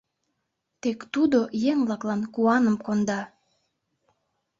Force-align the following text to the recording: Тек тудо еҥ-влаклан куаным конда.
Тек 0.81 0.99
тудо 1.13 1.39
еҥ-влаклан 1.71 2.21
куаным 2.33 2.77
конда. 2.85 3.21